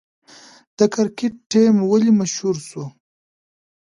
[0.77, 2.83] د کرکټ ټیم ولې مشهور شو؟